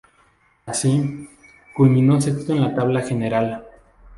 [0.65, 1.29] Así,
[1.75, 3.63] culminó sexto en la tabla general.